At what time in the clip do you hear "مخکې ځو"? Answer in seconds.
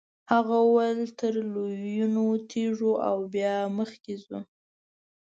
3.77-4.39